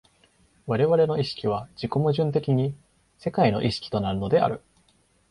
[0.65, 2.73] 我々の意識は自己矛盾的に
[3.19, 4.61] 世界の意識となるのである。